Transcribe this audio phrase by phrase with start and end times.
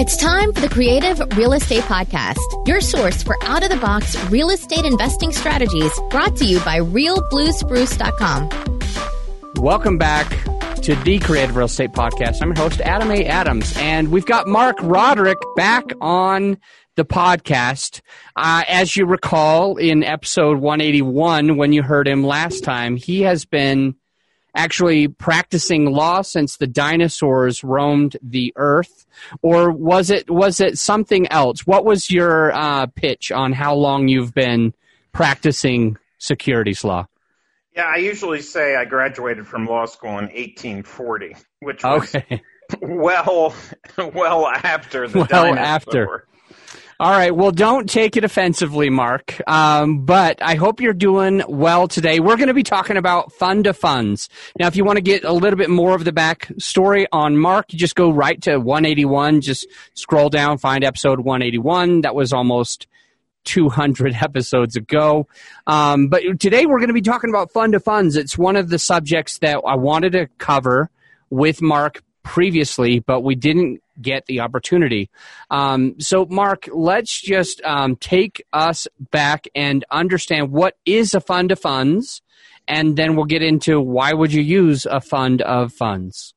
[0.00, 4.16] It's time for the Creative Real Estate Podcast, your source for out of the box
[4.30, 8.48] real estate investing strategies brought to you by realbluespruce.com.
[9.56, 10.26] Welcome back
[10.76, 12.40] to the Creative Real Estate Podcast.
[12.40, 13.26] I'm your host, Adam A.
[13.26, 16.56] Adams, and we've got Mark Roderick back on
[16.96, 18.00] the podcast.
[18.36, 23.44] Uh, as you recall, in episode 181, when you heard him last time, he has
[23.44, 23.96] been
[24.54, 29.06] actually practicing law since the dinosaurs roamed the earth?
[29.42, 31.66] Or was it was it something else?
[31.66, 34.74] What was your uh, pitch on how long you've been
[35.12, 37.06] practicing securities law?
[37.74, 42.42] Yeah i usually say i graduated from law school in 1840 which was okay.
[42.80, 43.54] well
[44.14, 46.26] well after the well after
[47.00, 47.34] all right.
[47.34, 49.40] Well, don't take it offensively, Mark.
[49.48, 52.20] Um, but I hope you're doing well today.
[52.20, 54.28] We're going to be talking about fund of funds.
[54.58, 57.38] Now, if you want to get a little bit more of the back story on
[57.38, 59.40] Mark, you just go right to 181.
[59.40, 62.02] Just scroll down, find episode 181.
[62.02, 62.86] That was almost
[63.44, 65.26] 200 episodes ago.
[65.66, 68.14] Um, but today we're going to be talking about fund of funds.
[68.14, 70.90] It's one of the subjects that I wanted to cover
[71.30, 75.10] with Mark previously, but we didn't get the opportunity.
[75.50, 81.50] Um, so, Mark, let's just um, take us back and understand what is a fund
[81.50, 82.22] of funds,
[82.68, 86.32] and then we'll get into why would you use a fund of funds.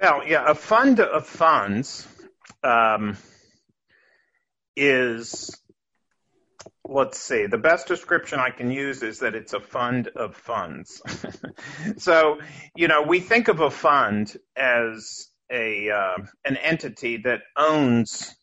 [0.00, 2.08] Well, yeah, a fund of funds
[2.62, 3.18] um,
[4.74, 5.54] is
[6.88, 11.02] let's see, the best description I can use is that it's a fund of funds.
[11.98, 12.38] so,
[12.74, 18.34] you know, we think of a fund as a uh, an entity that owns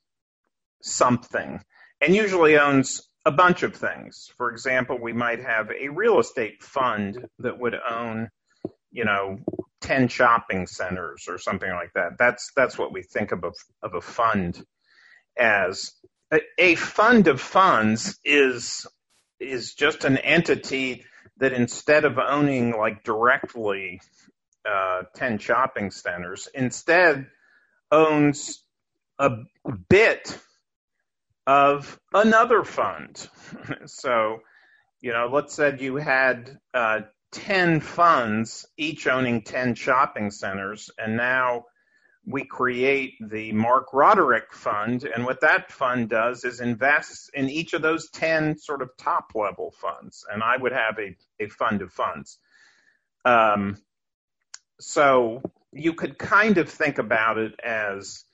[0.81, 1.59] something
[2.02, 4.29] and usually owns a bunch of things.
[4.38, 8.29] For example, we might have a real estate fund that would own,
[8.91, 9.39] you know,
[9.81, 12.17] 10 shopping centers or something like that.
[12.17, 13.51] That's that's what we think of a,
[13.83, 14.63] of a fund
[15.38, 15.91] as
[16.58, 18.86] a, fund of funds is
[19.39, 21.06] is just an entity
[21.38, 24.01] that instead of owning like directly
[24.68, 27.28] uh, 10 shopping centers, instead
[27.91, 28.63] owns
[29.19, 29.29] a
[29.90, 30.38] bit
[31.46, 33.30] of another fund.
[33.85, 34.40] so,
[35.01, 37.01] you know, let's say you had uh,
[37.31, 41.66] 10 funds, each owning 10 shopping centers, and now
[42.27, 47.73] we create the Mark Roderick Fund, and what that fund does is invests in each
[47.73, 51.81] of those 10 sort of top level funds, and I would have a, a fund
[51.81, 52.38] of funds.
[53.23, 53.77] Um,
[54.81, 58.25] so you could kind of think about it as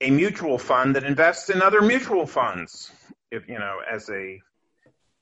[0.00, 2.90] a mutual fund that invests in other mutual funds,
[3.30, 4.40] if you know, as a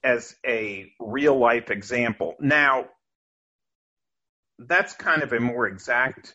[0.03, 2.37] as a real life example.
[2.41, 2.87] Now,
[4.59, 6.35] that's kind of a more exact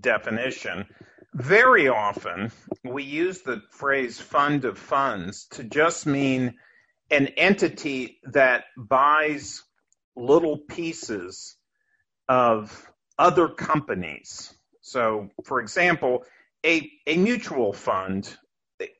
[0.00, 0.86] definition.
[1.34, 2.50] Very often,
[2.84, 6.54] we use the phrase fund of funds to just mean
[7.10, 9.62] an entity that buys
[10.16, 11.56] little pieces
[12.28, 12.86] of
[13.18, 14.54] other companies.
[14.80, 16.24] So, for example,
[16.64, 18.34] a, a mutual fund,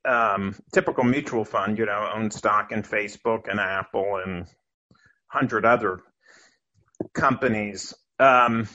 [0.05, 4.47] um, typical mutual fund, you know, owns stock in Facebook and Apple and
[5.27, 6.01] hundred other
[7.15, 7.95] companies.
[8.19, 8.69] Um,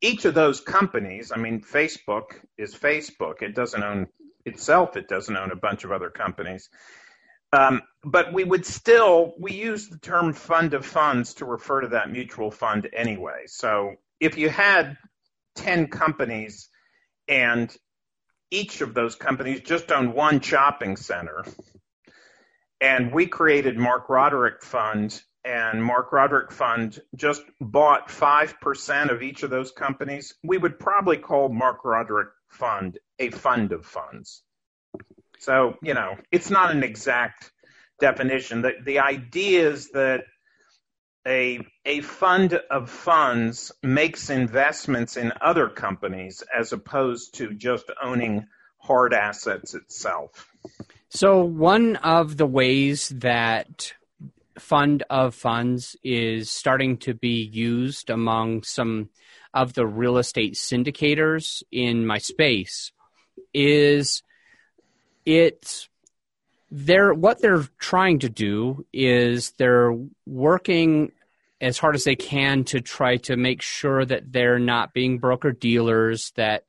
[0.00, 3.42] each of those companies, I mean, Facebook is Facebook.
[3.42, 4.06] It doesn't own
[4.44, 4.96] itself.
[4.96, 6.68] It doesn't own a bunch of other companies.
[7.52, 11.88] Um, but we would still we use the term fund of funds to refer to
[11.88, 13.44] that mutual fund anyway.
[13.46, 14.96] So if you had
[15.56, 16.68] 10 companies
[17.28, 17.74] and
[18.50, 21.44] each of those companies just owned one shopping center,
[22.80, 29.42] and we created Mark Roderick Fund, and Mark Roderick Fund just bought 5% of each
[29.42, 34.42] of those companies, we would probably call Mark Roderick Fund a fund of funds.
[35.38, 37.52] So, you know, it's not an exact
[38.00, 38.62] definition.
[38.62, 40.24] The, the idea is that
[41.26, 48.46] a a fund of funds makes investments in other companies as opposed to just owning
[48.78, 50.50] hard assets itself.
[51.08, 53.94] So one of the ways that
[54.58, 59.08] fund of funds is starting to be used among some
[59.52, 62.92] of the real estate syndicators in my space
[63.52, 64.22] is
[65.24, 65.88] it's
[66.70, 69.96] they're what they're trying to do is they're
[70.26, 71.12] working
[71.60, 75.52] as hard as they can to try to make sure that they're not being broker
[75.52, 76.64] dealers that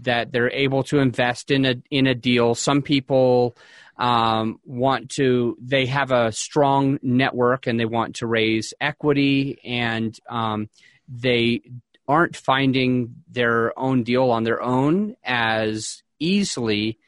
[0.00, 2.54] that they're able to invest in a in a deal.
[2.54, 3.56] Some people
[3.98, 10.18] um, want to they have a strong network and they want to raise equity and
[10.30, 10.68] um,
[11.08, 11.62] they
[12.06, 16.98] aren't finding their own deal on their own as easily.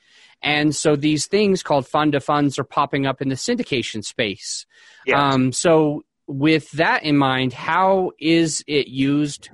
[0.43, 4.67] And so these things called fund to funds are popping up in the syndication space.
[5.07, 5.31] Yeah.
[5.31, 9.51] Um, so, with that in mind, how is it used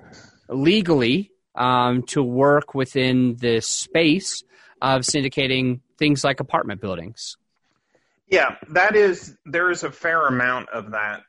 [0.48, 4.44] legally um, to work within the space
[4.82, 7.36] of syndicating things like apartment buildings?
[8.28, 11.22] Yeah, that is there is a fair amount of that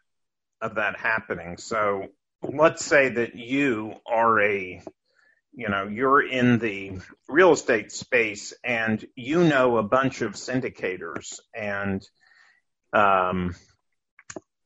[0.61, 1.57] of that happening.
[1.57, 2.07] So
[2.41, 4.81] let's say that you are a
[5.53, 11.39] you know you're in the real estate space and you know a bunch of syndicators
[11.53, 12.07] and
[12.93, 13.55] um,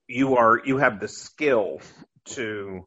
[0.08, 1.82] you are you have the skill
[2.26, 2.86] to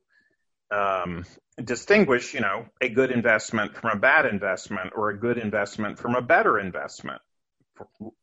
[0.71, 1.25] um,
[1.63, 6.15] distinguish you know a good investment from a bad investment or a good investment from
[6.15, 7.21] a better investment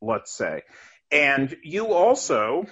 [0.02, 0.62] let's say
[1.12, 2.66] and you also,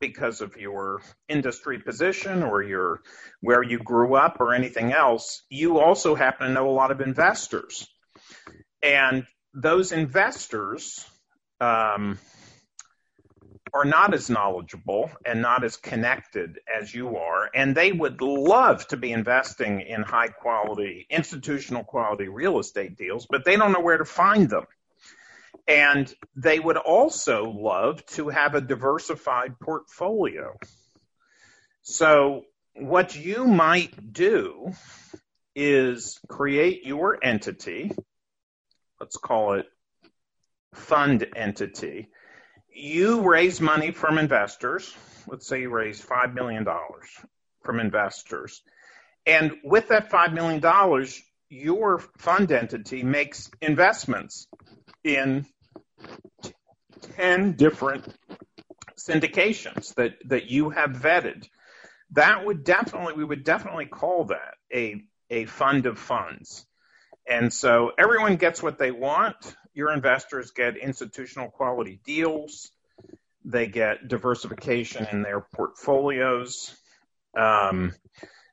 [0.00, 3.00] because of your industry position or your
[3.40, 7.00] where you grew up or anything else, you also happen to know a lot of
[7.00, 7.88] investors.
[8.82, 9.24] And
[9.54, 11.06] those investors
[11.60, 12.18] um,
[13.72, 18.86] are not as knowledgeable and not as connected as you are, and they would love
[18.88, 23.80] to be investing in high quality, institutional quality real estate deals, but they don't know
[23.80, 24.64] where to find them.
[25.66, 30.56] And they would also love to have a diversified portfolio.
[31.82, 32.44] So,
[32.74, 34.72] what you might do
[35.54, 37.90] is create your entity.
[39.00, 39.66] Let's call it
[40.74, 42.08] fund entity.
[42.72, 44.94] You raise money from investors.
[45.26, 46.66] Let's say you raise $5 million
[47.62, 48.62] from investors.
[49.26, 51.06] And with that $5 million,
[51.50, 54.46] your fund entity makes investments
[55.04, 55.46] in
[57.16, 58.06] 10 different
[58.98, 61.46] syndications that, that you have vetted.
[62.12, 66.64] That would definitely, we would definitely call that a, a fund of funds.
[67.26, 69.36] And so everyone gets what they want.
[69.78, 72.72] Your investors get institutional quality deals.
[73.44, 76.76] They get diversification in their portfolios.
[77.36, 77.94] Um,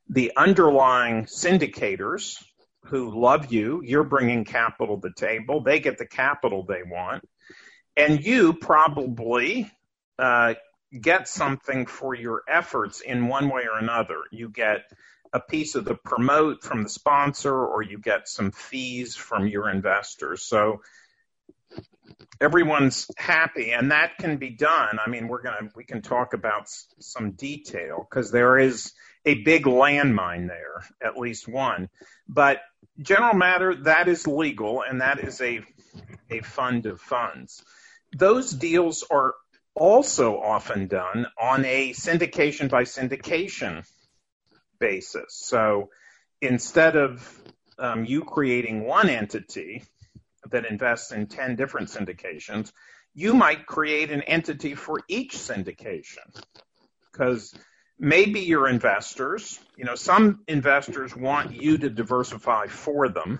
[0.08, 2.44] the underlying syndicators
[2.86, 5.62] who love you, you're bringing capital to the table.
[5.62, 7.28] They get the capital they want
[7.98, 9.72] and you probably
[10.20, 10.54] uh,
[11.02, 14.22] get something for your efforts in one way or another.
[14.32, 14.92] You get
[15.34, 19.70] a piece of the promote from the sponsor, or you get some fees from your
[19.70, 20.44] investors.
[20.44, 20.82] So
[22.42, 25.00] everyone's happy, and that can be done.
[25.04, 26.68] I mean, we're gonna we can talk about
[27.00, 28.94] some detail because there is
[29.26, 31.90] a big landmine there, at least one.
[32.28, 32.60] But
[33.00, 35.62] general matter, that is legal, and that is a
[36.30, 37.64] a fund of funds
[38.16, 39.34] those deals are
[39.76, 43.86] also often done on a syndication by syndication
[44.80, 45.26] basis.
[45.30, 45.90] So
[46.42, 47.44] instead of
[47.78, 49.84] um, you creating one entity
[50.52, 52.72] that invests in 10 different syndications,
[53.14, 56.44] you might create an entity for each syndication
[57.12, 57.54] because
[57.98, 63.40] maybe your investors, you know, some investors want you to diversify for them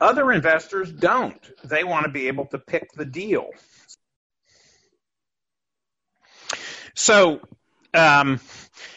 [0.00, 1.40] other investors don't.
[1.64, 3.48] They want to be able to pick the deal.
[6.94, 7.40] So,
[7.92, 8.40] um,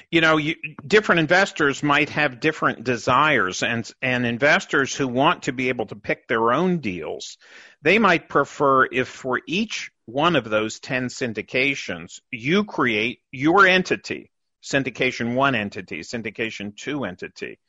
[0.10, 0.56] you know, you,
[0.86, 5.96] different investors might have different desires, and and investors who want to be able to
[5.96, 7.38] pick their own deals,
[7.82, 14.32] they might prefer if for each one of those ten syndications, you create your entity,
[14.64, 17.60] syndication one entity, syndication two entity,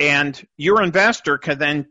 [0.00, 1.86] and your investor can then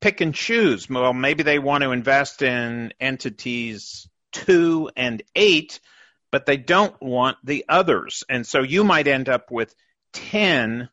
[0.00, 0.88] pick and choose.
[0.88, 5.80] Well, maybe they want to invest in entities two and eight,
[6.30, 8.24] but they don't want the others.
[8.28, 9.74] And so you might end up with
[10.12, 10.88] 10,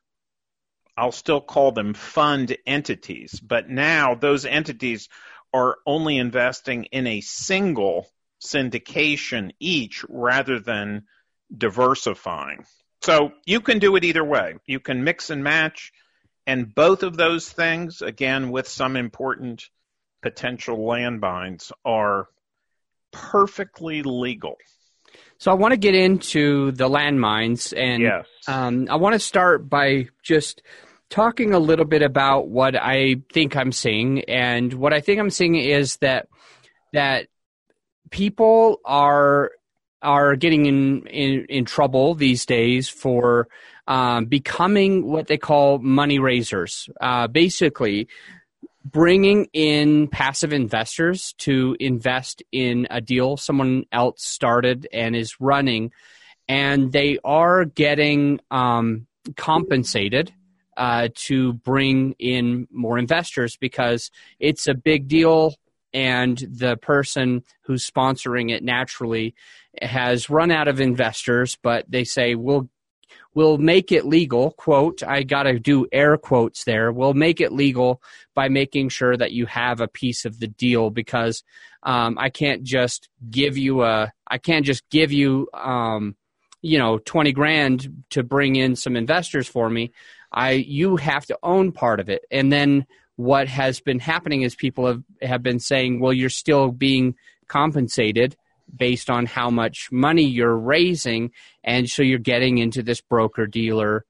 [0.98, 5.10] I'll still call them fund entities, but now those entities
[5.54, 8.08] are only investing in a single
[8.44, 11.04] syndication each rather than
[11.56, 12.66] diversifying.
[13.02, 14.56] So you can do it either way.
[14.66, 15.92] You can mix and match
[16.48, 19.68] and both of those things, again, with some important
[20.22, 22.28] potential landmines, are
[23.12, 24.58] perfectly legal.
[25.38, 28.26] So I want to get into the landmines, and yes.
[28.48, 30.62] um, I want to start by just
[31.10, 34.24] talking a little bit about what I think I'm seeing.
[34.26, 36.28] And what I think I'm seeing is that
[36.94, 37.28] that
[38.10, 39.52] people are
[40.02, 43.48] are getting in, in, in trouble these days for
[43.88, 46.90] um, becoming what they call money raisers.
[47.02, 48.08] Uh, basically,
[48.86, 55.92] bringing in passive investors to invest in a deal someone else started and is running,
[56.48, 60.32] and they are getting um, compensated
[60.78, 65.56] uh, to bring in more investors because it's a big deal
[65.94, 69.34] and the person who's sponsoring it naturally
[69.82, 72.70] has run out of investors but they say we'll
[73.36, 77.52] we'll make it legal quote i got to do air quotes there we'll make it
[77.52, 78.02] legal
[78.34, 81.44] by making sure that you have a piece of the deal because
[81.84, 86.16] um, i can't just give you a i can't just give you um,
[86.66, 89.92] you know 20 grand to bring in some investors for me.
[90.32, 92.26] I you have to own part of it.
[92.32, 92.88] And then
[93.18, 97.16] what has been happening is people have, have been saying well you're still being
[97.48, 98.36] compensated
[98.74, 101.32] based on how much money you're raising
[101.64, 104.06] and so you're getting into this broker dealer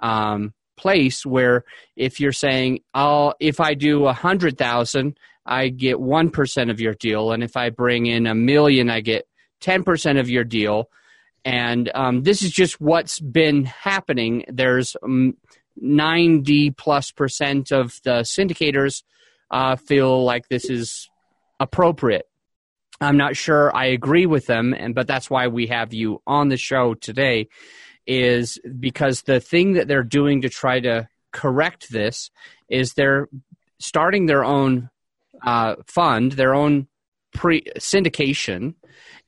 [0.00, 1.64] um, place where
[1.96, 6.80] if you're saying i'll if i do a hundred thousand i get one percent of
[6.80, 9.26] your deal and if i bring in a million i get
[9.60, 10.90] 10% of your deal
[11.44, 14.44] and um, this is just what's been happening.
[14.48, 15.36] There's um,
[15.76, 19.02] 90 plus percent of the syndicators
[19.50, 21.10] uh, feel like this is
[21.60, 22.26] appropriate.
[23.00, 26.48] I'm not sure I agree with them, and but that's why we have you on
[26.48, 27.48] the show today,
[28.06, 32.30] is because the thing that they're doing to try to correct this
[32.68, 33.28] is they're
[33.78, 34.90] starting their own
[35.44, 36.86] uh, fund, their own
[37.34, 38.74] pre syndication,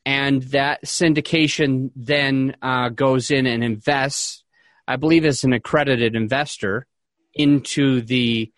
[0.05, 4.45] and that syndication then uh, goes in and invests,
[4.87, 6.87] I believe, as an accredited investor
[7.35, 8.53] into the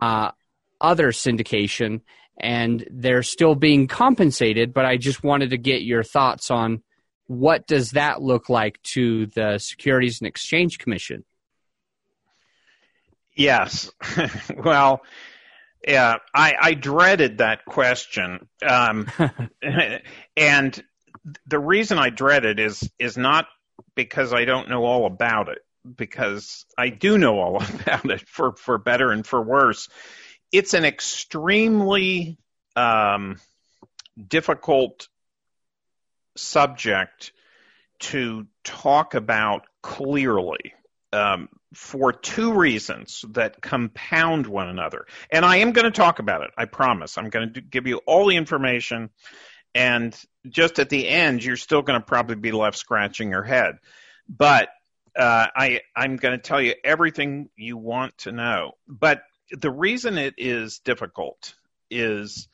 [0.00, 0.32] uh,
[0.80, 2.00] other syndication,
[2.40, 4.72] and they're still being compensated.
[4.72, 6.82] But I just wanted to get your thoughts on
[7.26, 11.24] what does that look like to the Securities and Exchange Commission.
[13.36, 13.90] Yes,
[14.56, 15.02] well.
[15.86, 19.06] Yeah, I, I dreaded that question, um,
[20.36, 20.84] and
[21.46, 23.46] the reason I dread it is is not
[23.94, 25.58] because I don't know all about it,
[25.96, 29.88] because I do know all about it for for better and for worse.
[30.52, 32.38] It's an extremely
[32.76, 33.38] um,
[34.28, 35.08] difficult
[36.36, 37.32] subject
[38.00, 40.74] to talk about clearly
[41.12, 45.06] um, for two reasons that compound one another.
[45.30, 46.50] And I am going to talk about it.
[46.56, 47.18] I promise.
[47.18, 49.10] I'm going to give you all the information.
[49.74, 50.16] And
[50.48, 53.76] just at the end, you're still going to probably be left scratching your head.
[54.28, 54.68] But
[55.16, 58.72] uh, I, I'm going to tell you everything you want to know.
[58.88, 61.54] But the reason it is difficult
[61.90, 62.48] is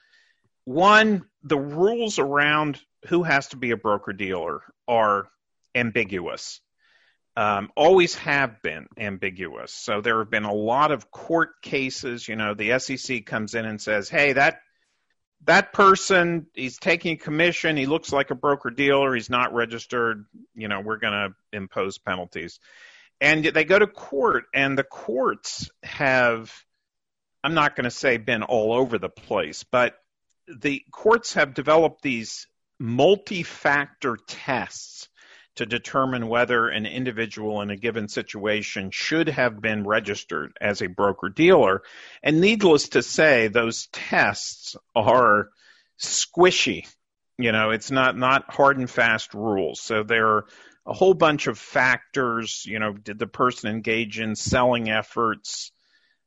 [0.65, 5.29] one, the rules around who has to be a broker dealer are
[5.75, 6.61] ambiguous
[7.37, 9.73] um, always have been ambiguous.
[9.73, 12.27] So there have been a lot of court cases.
[12.27, 14.61] You know, the SEC comes in and says, "Hey, that
[15.45, 17.77] that person, he's taking commission.
[17.77, 19.15] He looks like a broker dealer.
[19.15, 20.25] He's not registered.
[20.55, 22.59] You know, we're going to impose penalties."
[23.21, 26.53] And they go to court, and the courts have,
[27.47, 29.95] I'm not going to say been all over the place, but
[30.49, 32.49] the courts have developed these
[32.81, 35.09] multi-factor tests
[35.55, 40.89] to determine whether an individual in a given situation should have been registered as a
[40.89, 41.83] broker dealer.
[42.21, 45.51] And needless to say, those tests are
[46.01, 46.89] squishy.
[47.39, 49.81] You know, it's not, not hard and fast rules.
[49.81, 50.47] So there are
[50.85, 52.65] a whole bunch of factors.
[52.67, 55.71] You know, did the person engage in selling efforts?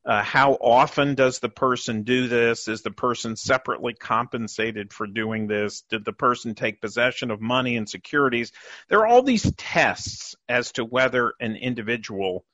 [0.06, 2.68] Uh, how often does the person do this?
[2.68, 5.82] Is the person separately compensated for doing this?
[5.90, 8.52] Did the person take possession of money and securities?
[8.88, 12.46] There are all these tests as to whether an individual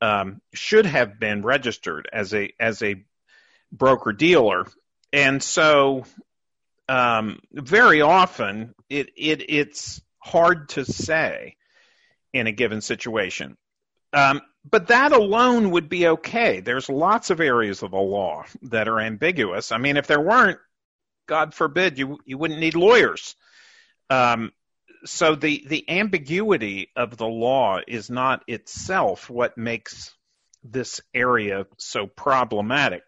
[0.00, 3.04] um, should have been registered as a as a
[3.72, 4.66] broker dealer,
[5.12, 6.04] and so
[6.88, 11.56] um, very often it, it it's hard to say
[12.32, 13.56] in a given situation.
[14.12, 16.60] Um, but that alone would be okay.
[16.60, 19.72] There's lots of areas of the law that are ambiguous.
[19.72, 20.58] I mean, if there weren't,
[21.26, 23.36] God forbid, you you wouldn't need lawyers.
[24.10, 24.52] Um,
[25.04, 30.14] so the the ambiguity of the law is not itself what makes
[30.64, 33.02] this area so problematic.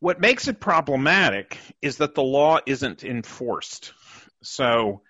[0.00, 3.92] What makes it problematic is that the law isn't enforced.
[4.42, 5.02] So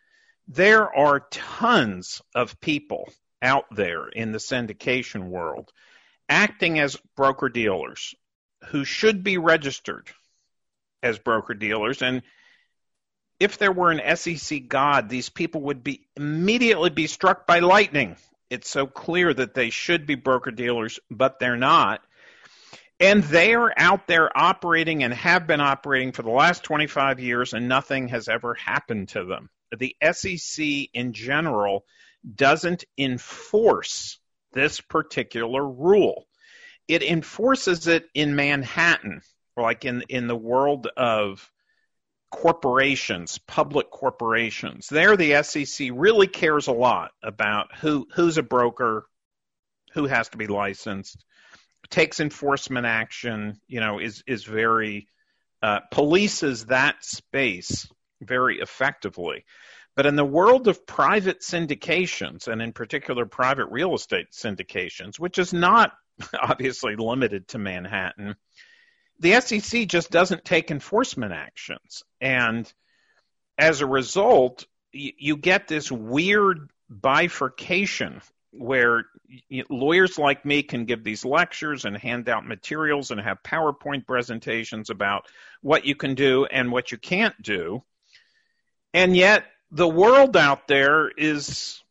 [0.47, 3.11] there are tons of people
[3.43, 5.71] out there in the syndication world
[6.29, 8.15] acting as broker dealers
[8.67, 10.09] who should be registered
[11.03, 12.23] as broker dealers and
[13.41, 18.17] if there were an SEC god these people would be immediately be struck by lightning.
[18.51, 22.03] It's so clear that they should be broker dealers but they're not.
[23.01, 27.53] And they are out there operating and have been operating for the last 25 years
[27.55, 29.51] and nothing has ever happened to them.
[29.77, 31.85] The SEC in general
[32.35, 34.19] doesn't enforce
[34.53, 36.27] this particular rule.
[36.89, 39.21] it enforces it in Manhattan,
[39.57, 41.51] like in in the world of
[42.31, 44.89] corporations, public corporations.
[44.89, 49.07] There, the SEC really cares a lot about who who's a broker,
[49.93, 51.25] who has to be licensed,
[51.91, 53.61] takes enforcement action.
[53.67, 55.09] You know, is is very
[55.63, 57.87] uh, polices that space
[58.23, 59.45] very effectively.
[59.99, 65.39] But in the world of private syndications, and in particular private real estate syndications, which
[65.39, 65.93] is not
[66.41, 68.37] obviously limited to Manhattan,
[69.19, 72.05] the SEC just doesn't take enforcement actions.
[72.21, 72.73] And
[73.59, 79.03] as a result, you, get this weird bifurcation where
[79.69, 84.91] lawyers like me can give these lectures and hand out materials and have PowerPoint presentations
[84.91, 85.25] about
[85.61, 87.83] what you can do and what you can't do.
[88.95, 91.83] And yet, the world out there is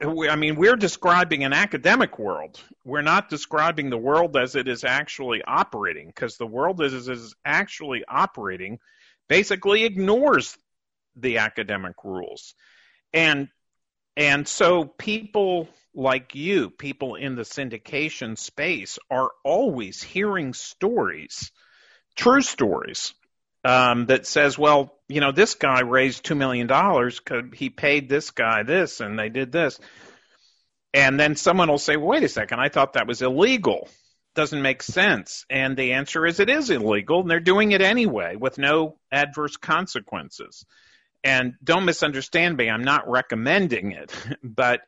[0.00, 2.60] I mean, we're describing an academic world.
[2.84, 7.12] We're not describing the world as it is actually operating, because the world as it
[7.12, 8.78] is actually operating
[9.28, 10.56] basically ignores
[11.16, 12.54] the academic rules.
[13.12, 13.48] And
[14.16, 21.50] and so people like you, people in the syndication space, are always hearing stories,
[22.14, 23.14] true stories,
[23.64, 28.30] um, that says, well, you know, this guy raised $2 million because he paid this
[28.30, 29.78] guy this and they did this.
[30.94, 33.88] And then someone will say, wait a second, I thought that was illegal.
[34.34, 35.44] Doesn't make sense.
[35.48, 39.56] And the answer is it is illegal, and they're doing it anyway with no adverse
[39.56, 40.64] consequences.
[41.24, 44.80] And don't misunderstand me, I'm not recommending it, but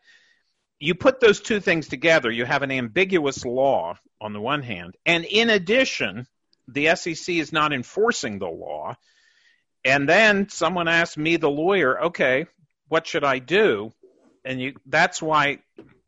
[0.78, 4.96] you put those two things together, you have an ambiguous law on the one hand,
[5.06, 6.26] and in addition,
[6.68, 8.96] the SEC is not enforcing the law.
[9.84, 12.46] And then someone asked me, the lawyer, okay,
[12.88, 13.92] what should I do?
[14.44, 15.58] And you, that's why,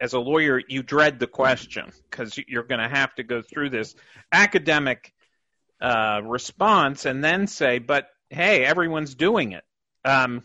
[0.01, 3.71] as a lawyer, you dread the question because you're going to have to go through
[3.71, 3.95] this
[4.33, 5.13] academic
[5.81, 9.65] uh, response and then say, but hey, everyone's doing it.
[10.05, 10.45] Um,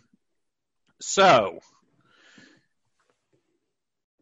[1.00, 1.60] so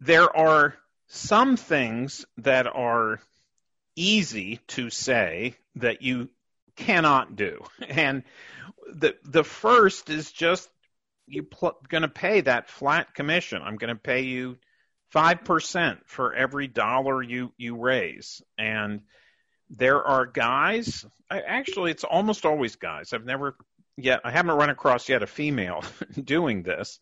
[0.01, 0.75] there are
[1.07, 3.19] some things that are
[3.95, 6.29] easy to say that you
[6.75, 7.63] cannot do.
[7.87, 8.23] And
[8.91, 10.69] the the first is just
[11.27, 13.61] you pl- going to pay that flat commission.
[13.61, 14.57] I'm going to pay you
[15.13, 18.41] 5% for every dollar you you raise.
[18.57, 19.01] And
[19.69, 23.13] there are guys, I, actually it's almost always guys.
[23.13, 23.55] I've never
[23.97, 25.83] yet I haven't run across yet a female
[26.23, 26.99] doing this,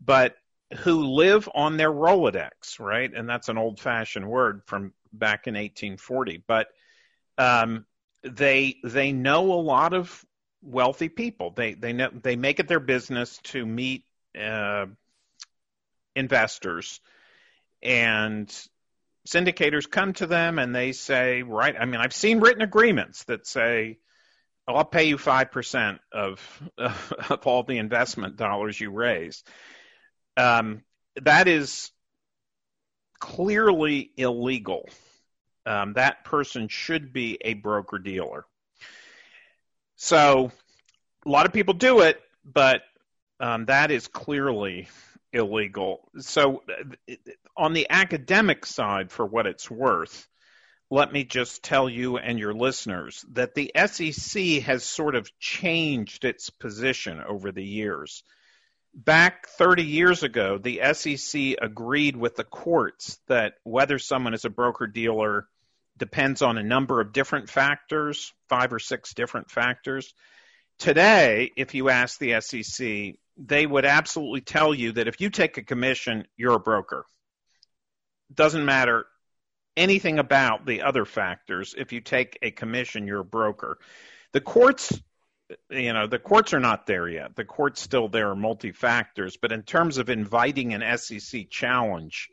[0.00, 0.36] but
[0.78, 3.12] who live on their Rolodex, right?
[3.12, 6.68] And that's an old-fashioned word from back in 1840, but
[7.38, 7.86] um,
[8.22, 10.24] they they know a lot of
[10.62, 11.50] wealthy people.
[11.50, 14.04] They they know they make it their business to meet
[14.38, 14.86] uh,
[16.14, 17.00] investors,
[17.82, 18.48] and
[19.28, 21.76] syndicators come to them and they say, right?
[21.78, 23.98] I mean, I've seen written agreements that say.
[24.68, 26.40] I'll pay you five percent of
[26.78, 29.42] of all the investment dollars you raise.
[30.36, 30.84] Um,
[31.20, 31.90] that is
[33.18, 34.88] clearly illegal
[35.66, 38.46] um, that person should be a broker dealer.
[39.96, 40.50] So
[41.26, 42.82] a lot of people do it, but
[43.38, 44.88] um, that is clearly
[45.32, 46.08] illegal.
[46.18, 46.62] So
[47.56, 50.26] on the academic side, for what it's worth,
[50.90, 56.24] let me just tell you and your listeners that the SEC has sort of changed
[56.24, 58.24] its position over the years.
[58.92, 64.50] Back 30 years ago, the SEC agreed with the courts that whether someone is a
[64.50, 65.46] broker dealer
[66.00, 70.12] depends on a number of different factors, five or six different factors.
[70.80, 75.58] Today, if you ask the SEC, they would absolutely tell you that if you take
[75.58, 77.04] a commission, you're a broker.
[78.34, 79.06] Doesn't matter
[79.76, 81.74] anything about the other factors.
[81.76, 83.78] If you take a commission, you're a broker.
[84.32, 85.00] The courts,
[85.68, 87.36] you know, the courts are not there yet.
[87.36, 92.30] The courts still there are multi factors, but in terms of inviting an SEC challenge,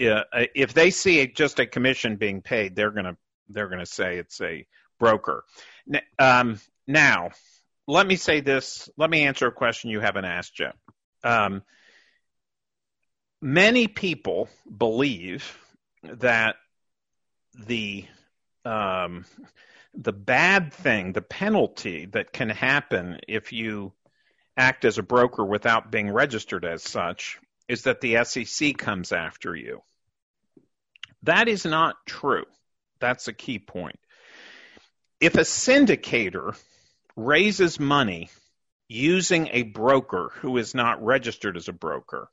[0.00, 3.16] uh, if they see just a commission being paid, they're gonna
[3.48, 4.66] they're gonna say it's a
[4.98, 5.44] broker.
[6.18, 7.30] Um, now,
[7.86, 8.88] let me say this.
[8.96, 10.74] Let me answer a question you haven't asked yet.
[11.24, 11.62] Um,
[13.40, 15.56] many people believe
[16.02, 16.56] that
[17.66, 18.04] the
[18.64, 19.24] um,
[19.94, 23.92] the bad thing, the penalty that can happen if you
[24.56, 29.54] act as a broker without being registered as such is that the SEC comes after
[29.54, 29.82] you.
[31.24, 32.46] That is not true.
[33.00, 33.98] That's a key point.
[35.20, 36.56] If a syndicator
[37.16, 38.30] raises money
[38.88, 42.30] using a broker who is not registered as a broker,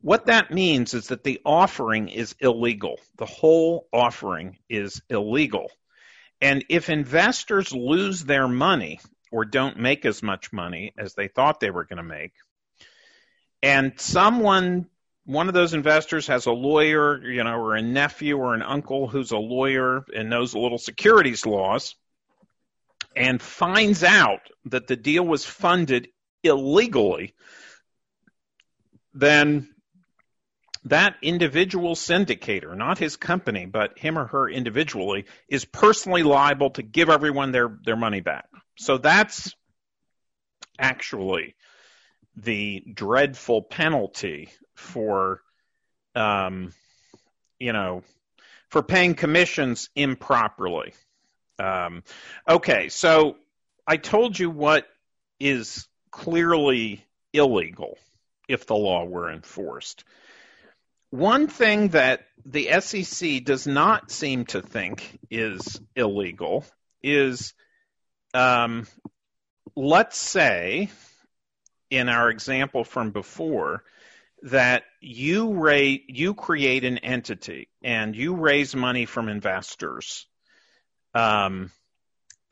[0.00, 3.00] What that means is that the offering is illegal.
[3.16, 5.70] The whole offering is illegal.
[6.40, 9.00] And if investors lose their money
[9.32, 12.32] or don't make as much money as they thought they were going to make,
[13.62, 14.86] and someone,
[15.24, 19.08] one of those investors has a lawyer, you know, or a nephew or an uncle
[19.08, 21.94] who's a lawyer and knows a little securities laws,
[23.16, 26.08] and finds out that the deal was funded
[26.42, 27.34] illegally,
[29.12, 29.68] then
[30.84, 36.82] that individual syndicator, not his company, but him or her individually, is personally liable to
[36.82, 38.48] give everyone their, their money back.
[38.76, 39.52] So that's
[40.78, 41.56] actually
[42.42, 45.42] the dreadful penalty for,
[46.14, 46.72] um,
[47.58, 48.02] you know,
[48.68, 50.92] for paying commissions improperly.
[51.58, 52.04] Um,
[52.48, 53.36] okay, so
[53.86, 54.86] I told you what
[55.40, 57.98] is clearly illegal
[58.48, 60.04] if the law were enforced.
[61.10, 66.64] One thing that the SEC does not seem to think is illegal
[67.02, 67.54] is,
[68.34, 68.86] um,
[69.74, 70.90] let's say,
[71.90, 73.84] in our example from before,
[74.42, 80.26] that you rate, you create an entity and you raise money from investors,
[81.14, 81.70] um,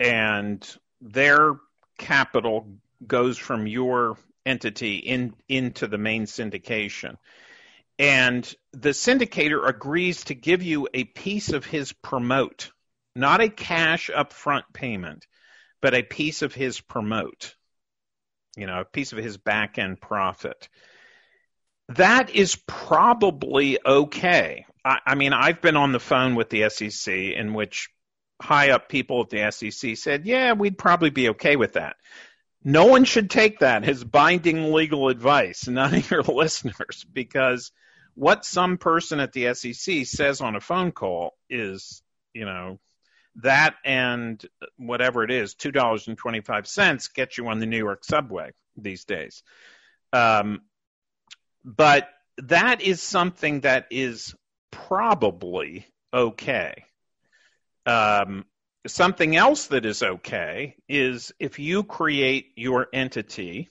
[0.01, 1.57] and their
[1.99, 2.67] capital
[3.07, 7.17] goes from your entity in into the main syndication.
[7.99, 12.71] And the syndicator agrees to give you a piece of his promote,
[13.15, 15.27] not a cash upfront payment,
[15.81, 17.56] but a piece of his promote,
[18.57, 20.69] you know, a piece of his back end profit.
[21.91, 24.67] That is probably okay.
[24.85, 27.89] I, I mean, I've been on the phone with the SEC in which
[28.41, 31.97] high up people at the SEC said, yeah, we'd probably be okay with that.
[32.65, 37.71] No one should take that as binding legal advice, none of your listeners, because–
[38.17, 42.81] what some person at the SEC says on a phone call is, you know,
[43.43, 44.45] that and
[44.77, 48.05] whatever it is, two dollars and twenty five cents get you on the New York
[48.05, 49.43] subway these days.
[50.13, 50.63] Um,
[51.65, 54.35] but that is something that is
[54.71, 56.85] probably okay.
[57.85, 58.45] Um,
[58.87, 63.71] something else that is okay is if you create your entity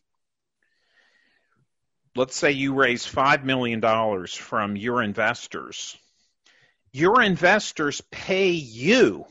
[2.15, 3.82] let's say you raise $5 million
[4.28, 5.97] from your investors.
[6.91, 9.25] Your investors pay you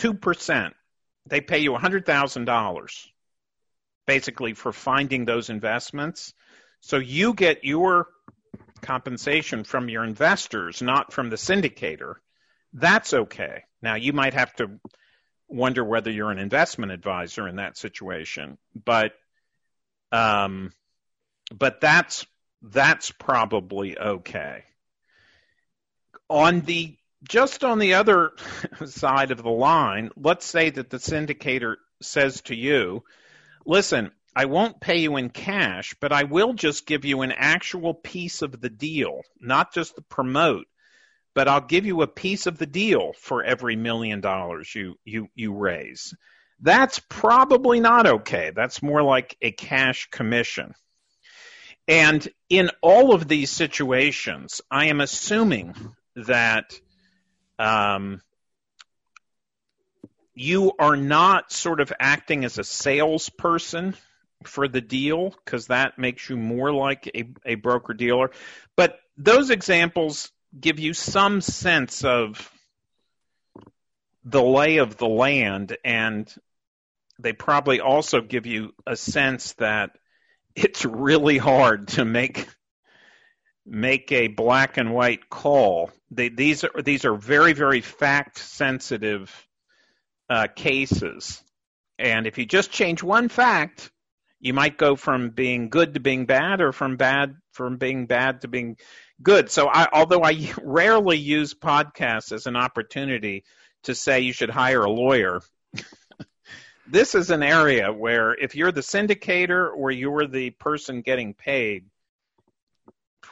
[0.00, 0.72] 2%.
[1.26, 3.06] They pay you $100,000
[4.06, 6.34] basically for finding those investments.
[6.80, 8.08] So you get your
[8.80, 12.14] compensation from your investors, not from the syndicator.
[12.72, 13.64] That's okay.
[13.82, 14.80] Now, you might have to
[15.48, 19.12] wonder whether you're an investment advisor in that situation, but
[20.12, 20.72] um,
[21.56, 22.26] but that's
[22.62, 24.64] that's probably okay.
[26.28, 26.96] On the
[27.28, 28.32] just on the other
[28.86, 33.04] side of the line, let's say that the syndicator says to you,
[33.66, 37.94] "Listen, I won't pay you in cash, but I will just give you an actual
[37.94, 40.66] piece of the deal, not just the promote,
[41.34, 45.28] but I'll give you a piece of the deal for every million dollars you you
[45.34, 46.14] you raise."
[46.62, 48.52] That's probably not okay.
[48.54, 50.74] That's more like a cash commission.
[51.88, 55.74] And in all of these situations, I am assuming
[56.16, 56.78] that
[57.60, 58.22] um,
[60.34, 63.94] you are not sort of acting as a salesperson
[64.44, 68.30] for the deal because that makes you more like a, a broker dealer.
[68.76, 72.50] But those examples give you some sense of
[74.24, 76.32] the lay of the land and
[77.18, 79.90] they probably also give you a sense that
[80.54, 82.48] it's really hard to make
[83.66, 85.90] make a black and white call.
[86.10, 89.46] They, these are these are very very fact sensitive
[90.28, 91.42] uh, cases,
[91.98, 93.90] and if you just change one fact,
[94.40, 98.40] you might go from being good to being bad, or from bad from being bad
[98.40, 98.76] to being
[99.22, 99.50] good.
[99.50, 103.44] So, I, although I rarely use podcasts as an opportunity
[103.84, 105.40] to say you should hire a lawyer.
[106.86, 111.86] this is an area where if you're the syndicator or you're the person getting paid,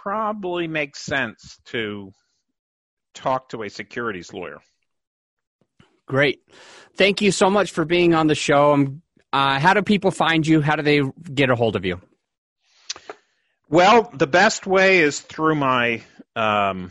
[0.03, 2.13] probably makes sense to
[3.15, 4.59] talk to a securities lawyer.
[6.07, 6.41] Great.
[6.97, 8.87] Thank you so much for being on the show.
[9.33, 10.63] Uh, how do people find you?
[10.63, 11.03] How do they
[11.35, 12.01] get a hold of you?
[13.69, 16.01] Well, the best way is through my
[16.35, 16.91] um,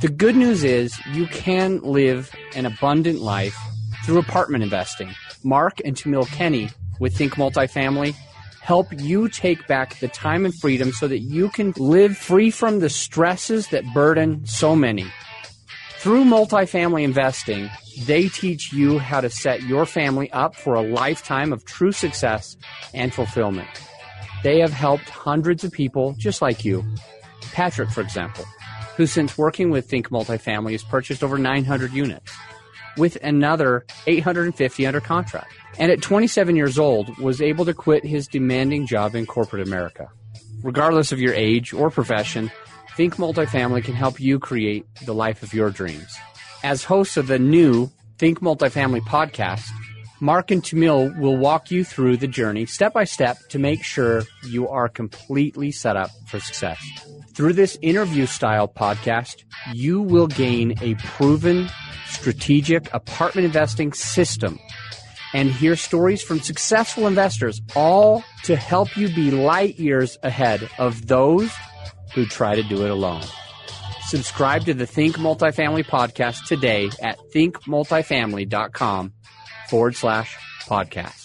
[0.03, 3.57] The good news is you can live an abundant life
[4.05, 5.15] through apartment investing.
[5.43, 8.15] Mark and Tamiel Kenney with Think Multifamily
[8.61, 12.81] help you take back the time and freedom so that you can live free from
[12.81, 15.07] the stresses that burden so many.
[16.01, 17.69] Through multifamily investing,
[18.07, 22.57] they teach you how to set your family up for a lifetime of true success
[22.95, 23.69] and fulfillment.
[24.43, 26.87] They have helped hundreds of people just like you.
[27.53, 28.47] Patrick, for example,
[28.97, 32.33] who since working with Think Multifamily has purchased over 900 units
[32.97, 35.53] with another 850 under contract.
[35.79, 40.09] And at 27 years old, was able to quit his demanding job in corporate America.
[40.63, 42.51] Regardless of your age or profession,
[42.96, 46.14] Think Multifamily can help you create the life of your dreams.
[46.62, 49.66] As hosts of the new Think Multifamily podcast,
[50.20, 54.24] Mark and Tamiel will walk you through the journey step by step to make sure
[54.44, 56.79] you are completely set up for success.
[57.35, 61.70] Through this interview style podcast, you will gain a proven
[62.07, 64.59] strategic apartment investing system
[65.33, 71.07] and hear stories from successful investors, all to help you be light years ahead of
[71.07, 71.50] those
[72.14, 73.23] who try to do it alone.
[74.09, 79.12] Subscribe to the Think Multifamily podcast today at thinkmultifamily.com
[79.68, 81.19] forward slash podcast.